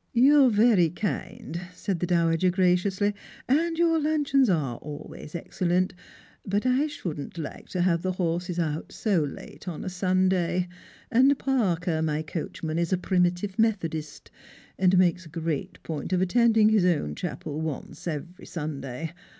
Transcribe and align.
"You're 0.24 0.50
very 0.50 0.90
kind," 0.90 1.60
said 1.72 2.00
the 2.00 2.06
dowager 2.08 2.50
graciously," 2.50 3.14
and 3.48 3.78
your 3.78 4.00
luncheons 4.00 4.50
are 4.50 4.76
always 4.78 5.36
excellent; 5.36 5.94
but 6.44 6.66
I 6.66 6.88
shouldn't 6.88 7.38
like 7.38 7.68
to 7.68 7.82
have 7.82 8.02
the 8.02 8.10
horses 8.10 8.58
out 8.58 8.90
so 8.90 9.22
late 9.22 9.68
on 9.68 9.84
a 9.84 9.88
Sunday, 9.88 10.66
and 11.12 11.38
Parker, 11.38 12.02
my 12.02 12.22
coachman, 12.22 12.76
is 12.76 12.92
a 12.92 12.98
Primitive 12.98 13.56
Methodist, 13.56 14.32
and 14.80 14.98
makes 14.98 15.26
a 15.26 15.28
great 15.28 15.80
point 15.84 16.12
of 16.12 16.20
attending 16.20 16.70
his 16.70 16.84
own 16.84 17.14
chapel 17.14 17.60
once 17.60 18.08
every 18.08 18.46
Sunday. 18.46 19.12